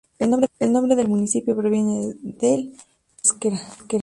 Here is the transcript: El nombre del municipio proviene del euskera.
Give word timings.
El 0.19 0.29
nombre 0.73 0.95
del 0.95 1.07
municipio 1.07 1.55
proviene 1.55 2.13
del 2.23 2.73
euskera. 3.23 3.59